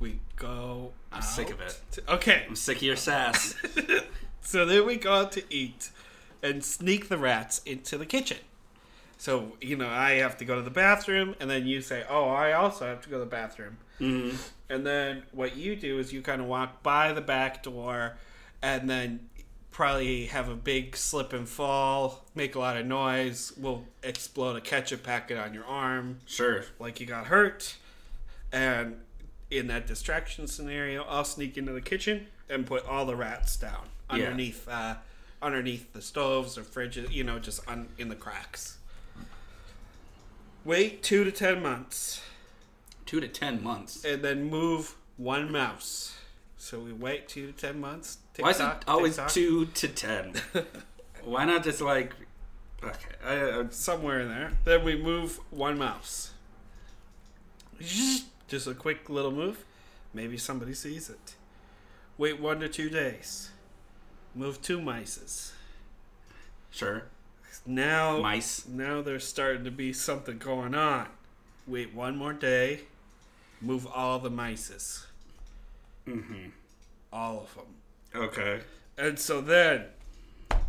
[0.00, 0.92] we go.
[1.12, 1.78] I'm sick of it.
[2.08, 2.46] okay.
[2.48, 3.54] I'm sick of your sass.
[4.40, 5.90] So then we go out to eat
[6.40, 8.36] and sneak the rats into the kitchen.
[9.18, 12.28] So, you know, I have to go to the bathroom, and then you say, Oh,
[12.28, 13.78] I also have to go to the bathroom.
[14.00, 14.36] Mhm.
[14.70, 18.18] And then what you do is you kind of walk by the back door
[18.62, 19.28] and then
[19.72, 24.60] probably have a big slip and fall, make a lot of noise, will explode a
[24.60, 26.64] ketchup packet on your arm Sure.
[26.78, 27.74] like you got hurt.
[28.56, 28.96] And
[29.50, 33.88] in that distraction scenario, I'll sneak into the kitchen and put all the rats down
[34.08, 34.14] Yeah.
[34.24, 34.94] underneath uh,
[35.42, 38.78] underneath the stoves or fridges, you know, just on, in the cracks.
[40.64, 42.22] Wait two to ten months
[43.04, 44.04] Two to ten months.
[44.04, 46.16] and then move one mouse.
[46.56, 48.18] So we wait two to ten months.
[48.38, 49.32] Why is it always tick-tock.
[49.32, 50.32] two to ten?
[51.24, 52.14] Why not just like?
[52.82, 53.14] Okay.
[53.24, 54.52] I, I, somewhere in there?
[54.64, 56.30] Then we move one mouse.
[58.48, 59.64] Just a quick little move.
[60.14, 61.34] Maybe somebody sees it.
[62.16, 63.50] Wait one to two days.
[64.34, 65.52] Move two mices.
[66.70, 67.04] sure.
[67.64, 68.68] Now, Mice.
[68.68, 71.08] now there's starting to be something going on.
[71.66, 72.82] Wait one more day.
[73.60, 75.06] Move all the mices.
[76.06, 76.50] Mm-hmm.
[77.12, 78.22] All of them.
[78.22, 78.60] Okay.
[78.96, 79.86] And so then,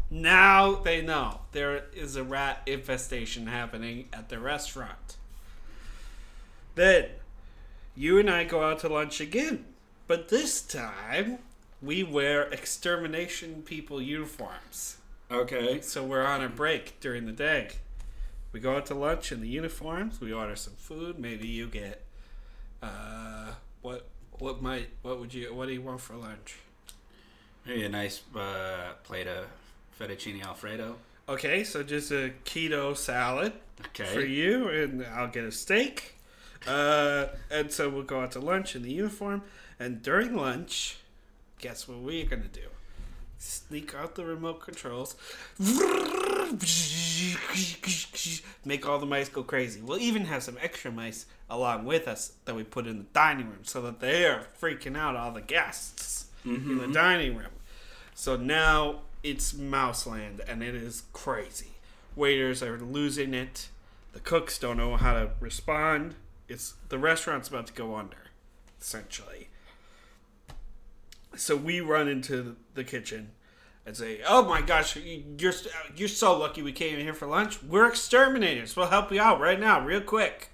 [0.09, 5.17] now they know there is a rat infestation happening at the restaurant.
[6.75, 7.05] Then,
[7.97, 9.65] you and I go out to lunch again.
[10.07, 11.39] But this time,
[11.81, 14.97] we wear extermination people uniforms.
[15.29, 15.81] Okay.
[15.81, 17.69] So we're on a break during the day.
[18.53, 20.21] We go out to lunch in the uniforms.
[20.21, 21.19] We order some food.
[21.19, 22.03] Maybe you get,
[22.81, 24.07] uh, what
[24.39, 26.55] what might what would you what do you want for lunch?
[27.65, 29.45] Maybe a nice uh, plate of
[29.99, 30.95] fettuccine alfredo.
[31.27, 33.51] Okay, so just a keto salad
[33.87, 34.05] Okay.
[34.13, 36.15] for you, and I'll get a steak.
[36.67, 39.41] Uh, and so we'll go out to lunch in the uniform.
[39.79, 40.97] And during lunch,
[41.59, 42.61] guess what we're gonna do?
[43.39, 45.15] Sneak out the remote controls,
[48.65, 49.79] make all the mice go crazy.
[49.79, 53.45] We'll even have some extra mice along with us that we put in the dining
[53.45, 57.51] room so that they're freaking out all the guests in the dining room.
[58.15, 61.73] So now it's Mouseland and it is crazy.
[62.15, 63.69] Waiters are losing it.
[64.13, 66.15] The cooks don't know how to respond.
[66.47, 68.17] It's the restaurant's about to go under,
[68.79, 69.49] essentially.
[71.35, 73.31] So we run into the kitchen
[73.85, 75.53] and say, "Oh my gosh, you're
[75.95, 77.61] you're so lucky we came in here for lunch.
[77.63, 78.75] We're exterminators.
[78.75, 80.49] We'll help you out right now, real quick.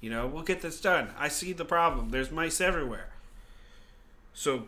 [0.00, 1.10] You know, we'll get this done.
[1.18, 2.10] I see the problem.
[2.10, 3.10] There's mice everywhere."
[4.34, 4.66] So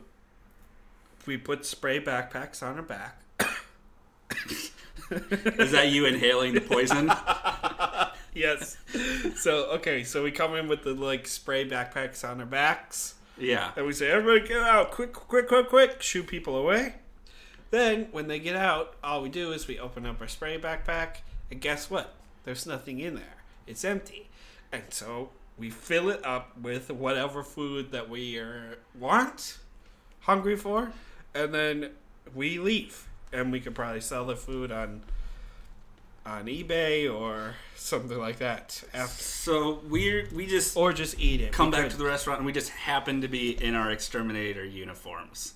[1.26, 3.20] we put spray backpacks on our back.
[5.10, 7.12] Is that you inhaling the poison?
[8.38, 8.76] yes.
[9.36, 13.14] So okay, so we come in with the like spray backpacks on our backs.
[13.38, 13.72] yeah.
[13.76, 16.94] And we say, everybody get out, quick, quick, quick, quick, shoot people away.
[17.70, 21.18] Then, when they get out, all we do is we open up our spray backpack,
[21.50, 22.14] and guess what?
[22.44, 23.36] There's nothing in there.
[23.66, 24.30] It's empty.
[24.72, 29.58] And so we fill it up with whatever food that we are, want,
[30.20, 30.92] hungry for,
[31.34, 31.90] and then
[32.34, 33.06] we leave.
[33.34, 35.02] And we could probably sell the food on
[36.28, 41.52] on eBay or something like that after, So we're we just or just eat it.
[41.52, 44.64] come We back to the restaurant and we just happen to be in our exterminator
[44.64, 45.54] uniforms.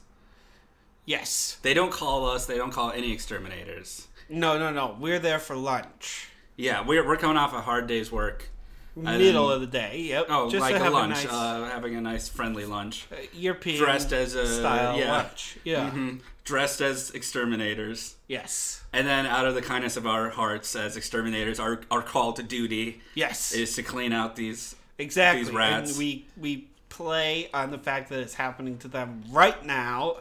[1.05, 1.59] yes.
[1.63, 2.47] They don't call us.
[2.47, 4.09] They don't call any exterminators.
[4.29, 4.97] No, no, no.
[4.99, 6.29] We're there for lunch.
[6.57, 8.49] Yeah, we're we're coming off a hard day's work.
[8.95, 10.01] And Middle then- of the day.
[10.01, 10.27] Yep.
[10.29, 13.07] Oh, Just like a lunch, nice, uh, having a nice friendly lunch.
[13.11, 15.11] uh, European dressed as a- style yeah.
[15.13, 15.57] lunch.
[15.65, 15.91] Yeah.
[15.91, 16.21] Mhm.
[16.45, 18.17] Dressed as exterminators.
[18.29, 18.83] Yes.
[18.93, 22.43] And then, out of the kindness of our hearts, as exterminators, our, our call to
[22.43, 23.53] duty Yes.
[23.53, 24.77] is to clean out these.
[24.99, 25.45] exactly.
[25.45, 25.91] these rats.
[25.91, 30.19] And we we play on the fact that it's happening to them right now,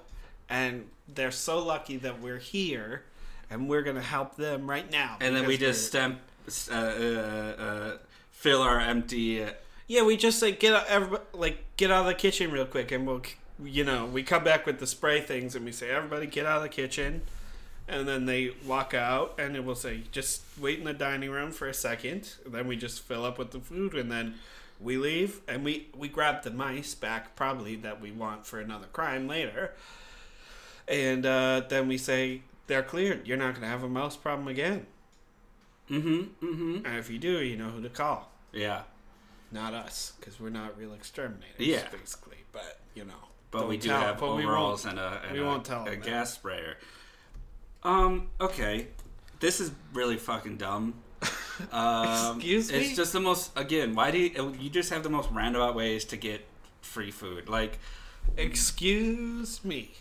[0.49, 3.03] and they're so lucky that we're here,
[3.49, 5.17] and we're gonna help them right now.
[5.19, 6.19] And then we just stamp,
[6.71, 7.97] uh, uh, uh,
[8.41, 9.43] fill our empty.
[9.43, 9.51] Uh,
[9.87, 12.91] yeah, we just like get out, everybody, like get out of the kitchen real quick,
[12.91, 13.21] and we'll
[13.63, 16.57] you know we come back with the spray things, and we say everybody get out
[16.57, 17.21] of the kitchen.
[17.87, 21.51] And then they walk out, and it will say, "Just wait in the dining room
[21.51, 22.35] for a second.
[22.45, 24.35] And then we just fill up with the food, and then
[24.79, 28.87] we leave, and we we grab the mice back, probably that we want for another
[28.93, 29.73] crime later.
[30.87, 33.27] And uh, then we say they're cleared.
[33.27, 34.85] You're not going to have a mouse problem again.
[35.89, 36.45] mm-hmm.
[36.45, 36.85] Mm-hmm.
[36.85, 38.30] And if you do, you know who to call.
[38.53, 38.83] Yeah.
[39.51, 41.87] Not us, because we're not real exterminators, Yeah.
[41.91, 42.37] basically.
[42.53, 43.13] But you know,
[43.51, 45.65] But we do tell- have but we won't- overalls and a, and we a, won't
[45.65, 46.77] tell a gas sprayer.
[47.83, 48.29] Um.
[48.39, 48.87] Okay.
[49.39, 50.93] This is really fucking dumb.
[51.71, 52.79] Um, Excuse me?
[52.79, 53.51] It's just the most.
[53.55, 54.55] Again, why do you?
[54.59, 56.47] You just have the most roundabout ways to get
[56.81, 57.49] free food.
[57.49, 57.77] Like,
[58.35, 59.91] Excuse me.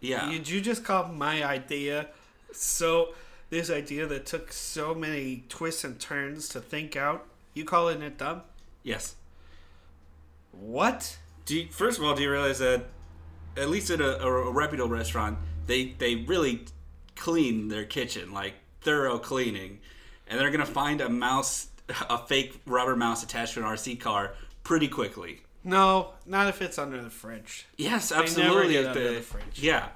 [0.00, 0.28] yeah.
[0.30, 2.08] Did you just call my idea
[2.52, 3.14] so
[3.50, 7.26] this idea that took so many twists and turns to think out?
[7.54, 8.42] You calling it dumb?
[8.82, 9.14] yes.
[10.52, 11.18] What?
[11.44, 12.84] Do you, first of all, do you realize that
[13.56, 16.64] at least at a, a, a reputable restaurant, they they really
[17.14, 19.80] clean their kitchen, like thorough cleaning,
[20.26, 21.68] and they're gonna find a mouse,
[22.08, 25.40] a fake rubber mouse attached to an RC car pretty quickly.
[25.62, 27.66] No, not if it's under the fridge.
[27.76, 28.72] Yes, never absolutely.
[28.74, 29.44] get under the- the fridge.
[29.60, 29.88] Yeah,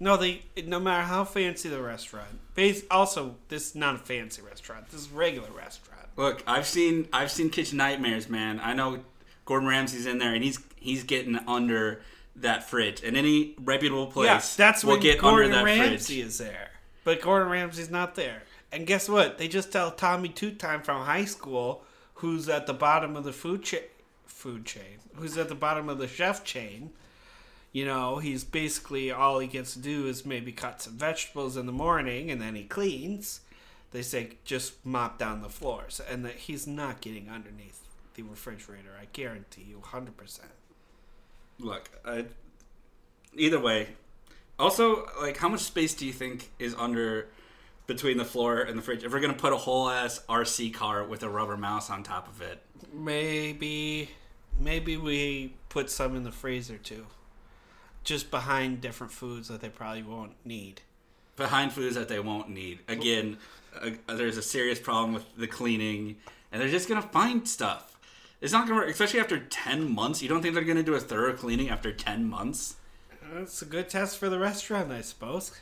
[0.00, 0.42] No, they.
[0.66, 2.40] No matter how fancy the restaurant.
[2.54, 4.88] Bas- Also, this is not a fancy restaurant.
[4.90, 6.00] This is a regular restaurant.
[6.16, 8.60] look, I've seen I've seen Kitchen Nightmares, man.
[8.62, 9.00] I know
[9.44, 12.00] Gordon Ramsay's in there, and he's he's getting under
[12.36, 16.14] that fridge, and any reputable place Yes, that's will when get Gordon under that Ramsay
[16.22, 16.26] fridge.
[16.26, 16.70] is there.
[17.04, 18.42] But Gordon Ramsay's not there.
[18.72, 19.36] And guess what?
[19.36, 21.84] They just tell Tommy Two Time from high school,
[22.14, 23.80] who's at the bottom of the food chain,
[24.26, 26.90] food chain, who's at the bottom of the chef chain.
[27.72, 31.66] You know, he's basically all he gets to do is maybe cut some vegetables in
[31.66, 33.40] the morning, and then he cleans.
[33.92, 37.80] They say just mop down the floors, and that he's not getting underneath
[38.14, 38.90] the refrigerator.
[39.00, 40.50] I guarantee you, hundred percent.
[41.58, 42.24] Look, I,
[43.34, 43.88] either way.
[44.58, 47.28] Also, like, how much space do you think is under
[47.86, 49.04] between the floor and the fridge?
[49.04, 52.28] If we're gonna put a whole ass RC car with a rubber mouse on top
[52.28, 52.60] of it,
[52.92, 54.10] Maybe,
[54.58, 57.06] maybe we put some in the freezer too,
[58.04, 60.82] just behind different foods that they probably won't need.
[61.36, 62.80] behind foods that they won't need.
[62.86, 63.38] Again,
[63.80, 66.16] uh, there's a serious problem with the cleaning,
[66.52, 67.98] and they're just gonna find stuff.
[68.42, 70.20] It's not gonna work, especially after ten months.
[70.20, 72.76] You don't think they're gonna do a thorough cleaning after ten months?
[73.32, 75.52] That's a good test for the restaurant, I suppose.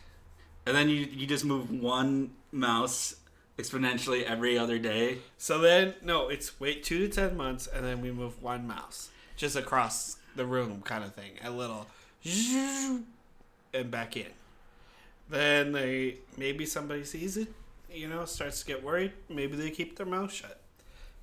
[0.67, 3.17] And then you you just move one mouse
[3.57, 5.19] exponentially every other day.
[5.37, 9.11] So then, no, it's wait two to ten months, and then we move one mouse
[9.37, 11.33] just across the room, kind of thing.
[11.45, 11.87] A little,
[13.75, 14.27] and back in.
[15.29, 17.49] Then they maybe somebody sees it,
[17.93, 19.13] you know, starts to get worried.
[19.29, 20.61] Maybe they keep their mouth shut.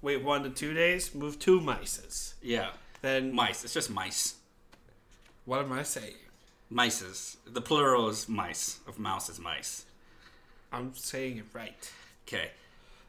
[0.01, 2.33] Wait one to two days, move two mices.
[2.41, 2.69] Yeah.
[3.01, 3.63] Then Mice.
[3.63, 4.35] It's just mice.
[5.45, 6.15] what am I saying?
[6.71, 7.37] Mices.
[7.45, 8.79] The plural is mice.
[8.87, 9.85] Of mouse is mice.
[10.71, 11.91] I'm saying it right.
[12.27, 12.49] Okay.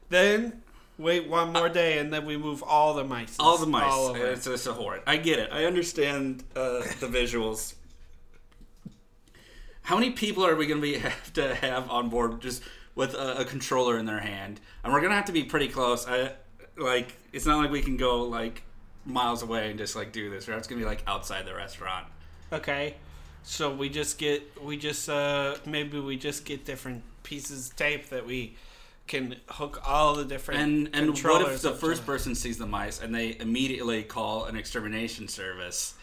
[0.09, 0.61] Then
[0.97, 3.35] wait one more day, and then we move all the mice.
[3.39, 3.91] All the mice.
[3.91, 4.25] All over.
[4.27, 5.01] it's, it's a horde.
[5.05, 5.49] I get it.
[5.51, 7.73] I understand uh, the visuals.
[9.87, 12.61] How many people are we going to be have to have on board just
[12.93, 14.59] with a, a controller in their hand?
[14.83, 16.05] And we're going to have to be pretty close.
[16.05, 16.33] I
[16.75, 17.15] like.
[17.31, 18.63] It's not like we can go like
[19.05, 20.49] miles away and just like do this.
[20.49, 22.05] Or it's going to be like outside the restaurant.
[22.51, 22.95] Okay.
[23.43, 28.09] So we just get we just uh maybe we just get different pieces of tape
[28.09, 28.57] that we
[29.07, 33.01] can hook all the different And and what if the first person sees the mice
[33.01, 35.93] and they immediately call an extermination service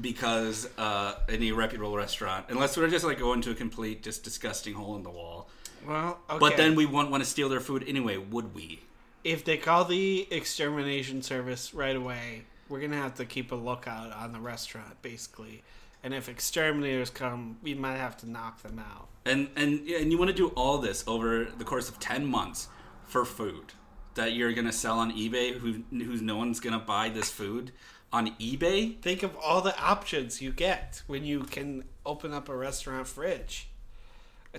[0.00, 4.74] because uh, any reputable restaurant, unless we're just like going to a complete just disgusting
[4.74, 5.48] hole in the wall.
[5.86, 6.38] Well, okay.
[6.38, 8.80] But then we won't want to steal their food anyway, would we?
[9.24, 14.12] if they call the extermination service right away, we're gonna have to keep a lookout
[14.12, 15.62] on the restaurant, basically.
[16.02, 19.08] And if exterminators come, we might have to knock them out.
[19.24, 22.68] And and and you want to do all this over the course of ten months
[23.06, 23.72] for food
[24.14, 27.72] that you're gonna sell on eBay, who who's no one's gonna buy this food
[28.14, 28.96] on eBay.
[29.00, 33.66] Think of all the options you get when you can open up a restaurant fridge.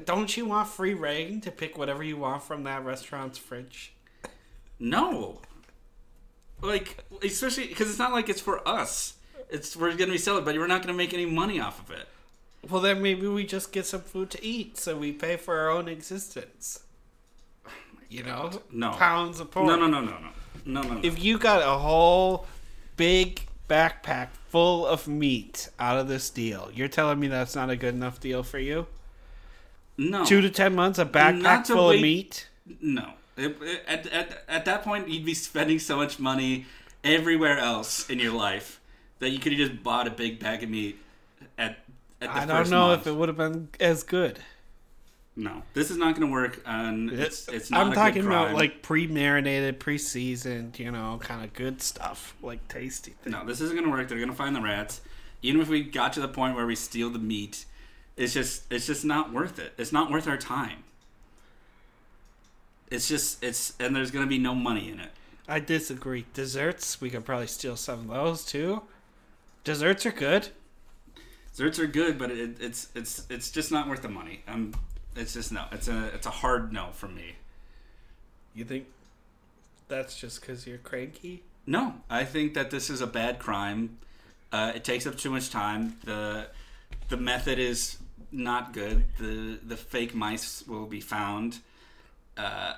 [0.04, 3.94] Don't you want free rein to pick whatever you want from that restaurant's fridge?
[4.78, 5.40] No.
[6.62, 9.14] Like, especially because it's not like it's for us.
[9.50, 12.08] It's we're gonna be selling, but we're not gonna make any money off of it.
[12.70, 15.70] Well, then maybe we just get some food to eat, so we pay for our
[15.70, 16.82] own existence.
[18.10, 18.92] You know, No.
[18.92, 19.66] pounds of pork.
[19.68, 20.30] No, no, no, no, no,
[20.66, 20.94] no, no.
[20.96, 21.00] no.
[21.04, 22.48] If you got a whole
[22.98, 27.76] big backpack full of meat out of this deal, you're telling me that's not a
[27.76, 28.88] good enough deal for you?
[29.98, 32.50] no, Two to ten months, a backpack full wait- of meat.
[32.82, 33.14] no.
[33.38, 36.66] It- it- at, at, at that point, you'd be spending so much money
[37.04, 38.80] everywhere else in your life
[39.20, 40.98] that you could have just bought a big bag of meat
[41.58, 41.80] at.
[42.22, 43.02] at the I don't know month.
[43.02, 44.40] if it would have been as good.
[45.38, 46.62] No, this is not going to work.
[46.66, 47.82] And it's it's not.
[47.82, 52.66] I'm a good talking about like pre-marinated, pre-seasoned, you know, kind of good stuff, like
[52.70, 53.36] tasty things.
[53.36, 54.08] No, this isn't gonna work.
[54.08, 55.02] They're gonna find the rats.
[55.42, 57.66] Even if we got to the point where we steal the meat,
[58.16, 59.74] it's just it's just not worth it.
[59.78, 60.84] It's not worth our time.
[62.90, 65.12] It's just it's and there's gonna be no money in it.
[65.50, 66.26] I disagree.
[66.34, 68.84] Desserts, we could probably steal some of those too.
[69.66, 70.48] Desserts are good.
[71.52, 74.44] Desserts are good, but it, it's it's it's just not worth the money.
[74.48, 74.74] Um,
[75.16, 75.66] it's just no.
[75.72, 77.36] It's a it's a hard no from me.
[78.54, 78.88] You think
[79.88, 81.44] that's just because you're cranky?
[81.68, 83.98] No, I think that this is a bad crime.
[84.52, 85.98] Uh, it takes up too much time.
[86.04, 86.48] the
[87.10, 87.98] The method is
[88.32, 89.04] not good.
[89.18, 91.60] the The fake mice will be found,
[92.38, 92.74] uh,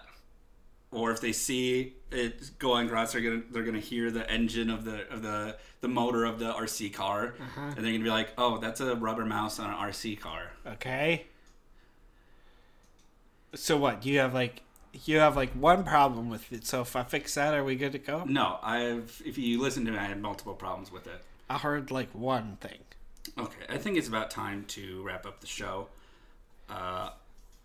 [0.91, 4.69] or if they see it go on grass, they're gonna they're gonna hear the engine
[4.69, 8.29] of the of the the motor of the RC car, and they're gonna be like,
[8.37, 11.25] "Oh, that's a rubber mouse on an RC car." Okay.
[13.55, 14.05] So what?
[14.05, 14.61] You have like
[15.05, 16.65] you have like one problem with it.
[16.65, 18.23] So if I fix that, are we good to go?
[18.25, 21.21] No, I've if you listen to me, I had multiple problems with it.
[21.49, 22.79] I heard like one thing.
[23.37, 25.87] Okay, I think it's about time to wrap up the show.
[26.69, 27.09] Uh,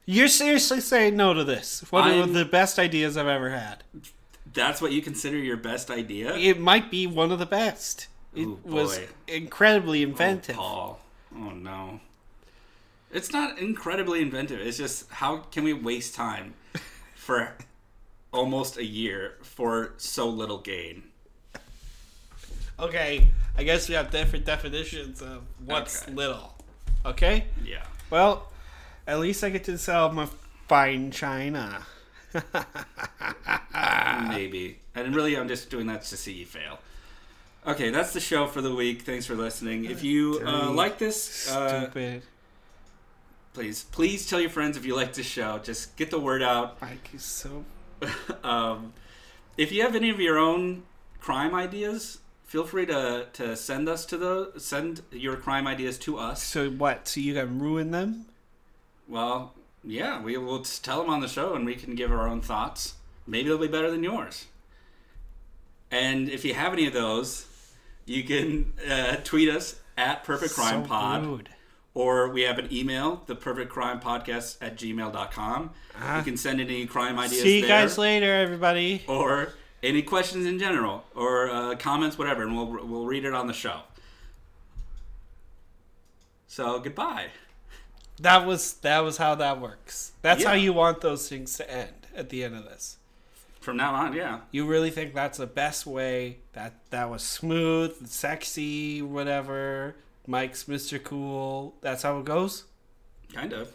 [0.07, 1.85] You're seriously saying no to this?
[1.91, 3.83] One of I'm- the best ideas I've ever had.
[4.53, 6.35] that's what you consider your best idea?
[6.37, 8.09] It might be one of the best.
[8.35, 9.09] It Ooh, was boy.
[9.29, 10.57] incredibly Oh, inventive.
[10.57, 11.01] Paul.
[11.35, 12.01] Oh no.
[13.13, 14.61] It's not incredibly inventive.
[14.61, 16.55] It's just how can we waste time
[17.15, 17.55] for
[18.33, 21.03] almost a year for so little gain?
[22.81, 26.13] Okay, I guess we have different definitions of what's Okay.
[26.13, 26.55] little.
[27.05, 27.45] Okay?
[27.65, 27.85] Yeah.
[28.11, 28.51] Well,
[29.07, 30.27] at least I get to sell my
[30.67, 31.83] fine china.
[34.29, 34.79] Maybe.
[34.95, 36.79] And really, I'm just doing that to see you fail.
[37.67, 39.03] Okay, that's the show for the week.
[39.03, 39.85] Thanks for listening.
[39.85, 42.23] If you uh, like this, uh, Stupid.
[43.53, 45.59] Please, please tell your friends if you like this show.
[45.59, 46.81] Just get the word out.
[46.81, 47.65] Mike is so.
[48.45, 48.93] um,
[49.57, 50.83] if you have any of your own
[51.21, 56.19] crime ideas, feel free to, to send us to the send your crime ideas to
[56.19, 56.43] us.
[56.43, 57.09] So what?
[57.09, 58.27] So you can ruin them?
[59.09, 62.41] Well, yeah, we will tell them on the show, and we can give our own
[62.41, 62.95] thoughts.
[63.27, 64.47] Maybe they'll be better than yours.
[65.91, 67.47] And if you have any of those,
[68.07, 71.49] you can uh, tweet us at Perfect Crime so Pod, rude.
[71.95, 75.71] Or we have an email, the perfect crime podcast at gmail.com.
[76.01, 76.19] Ah.
[76.19, 77.83] You can send any crime ideas See you there.
[77.83, 79.05] guys later, everybody.
[79.07, 83.47] or any questions in general, or uh, comments, whatever, and we'll we'll read it on
[83.47, 83.81] the show.
[86.47, 87.27] So goodbye.
[88.21, 90.13] That was that was how that works.
[90.23, 92.99] That's how you want those things to end at the end of this.
[93.61, 96.39] From now on, yeah, You really think that's the best way?
[96.53, 99.95] That that was smooth, sexy, whatever.
[100.27, 101.03] Mike's Mr.
[101.03, 101.75] Cool.
[101.81, 102.65] That's how it goes.
[103.35, 103.73] kind of.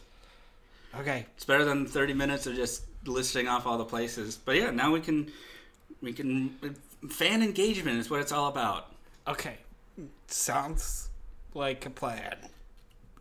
[0.99, 1.25] Okay.
[1.35, 4.37] It's better than thirty minutes of just listing off all the places.
[4.43, 5.31] But yeah, now we can
[6.01, 6.57] we can
[7.09, 8.91] fan engagement is what it's all about.
[9.27, 9.57] Okay.
[10.27, 11.09] Sounds
[11.53, 12.35] like a plan.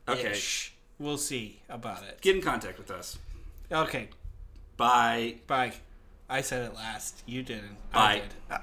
[0.08, 0.72] Okay, Ish.
[0.98, 2.20] We'll see about it.
[2.20, 3.18] get in contact with us.
[3.70, 4.08] Okay.
[4.76, 5.36] Bye.
[5.46, 5.72] Bye.
[6.28, 7.22] I said it last.
[7.26, 7.76] You didn't.
[7.92, 8.00] Bye.
[8.00, 8.34] I did.
[8.50, 8.58] Uh,